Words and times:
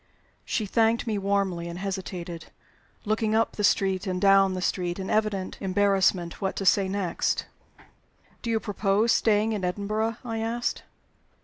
She 0.45 0.65
thanked 0.65 1.05
me 1.05 1.19
warmly, 1.19 1.67
and 1.67 1.77
hesitated, 1.77 2.47
looking 3.05 3.35
up 3.35 3.51
the 3.51 3.63
street 3.63 4.07
and 4.07 4.19
down 4.19 4.55
the 4.55 4.59
street 4.63 4.97
in 4.97 5.11
evident 5.11 5.59
embarrassment 5.61 6.41
what 6.41 6.55
to 6.55 6.65
say 6.65 6.87
next. 6.89 7.45
"Do 8.41 8.49
you 8.49 8.59
propose 8.59 9.11
staying 9.11 9.53
in 9.53 9.63
Edinburgh?" 9.63 10.17
I 10.25 10.39
asked. 10.39 10.81